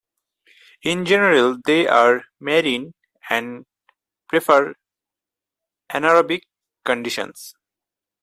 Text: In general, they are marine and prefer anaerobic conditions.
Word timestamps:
In 0.81 1.05
general, 1.05 1.59
they 1.67 1.85
are 1.87 2.23
marine 2.39 2.95
and 3.29 3.67
prefer 4.27 4.73
anaerobic 5.93 6.41
conditions. 6.83 7.53